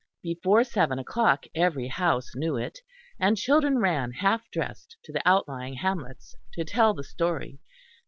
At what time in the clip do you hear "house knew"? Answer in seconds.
1.87-2.55